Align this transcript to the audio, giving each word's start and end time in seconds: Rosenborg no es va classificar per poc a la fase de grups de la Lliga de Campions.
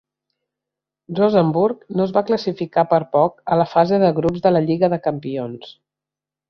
Rosenborg 1.19 1.83
no 1.99 2.07
es 2.09 2.15
va 2.17 2.25
classificar 2.31 2.87
per 2.95 3.01
poc 3.19 3.39
a 3.57 3.61
la 3.63 3.71
fase 3.77 4.03
de 4.07 4.13
grups 4.21 4.47
de 4.49 4.57
la 4.57 4.67
Lliga 4.69 4.95
de 4.97 5.05
Campions. 5.09 5.75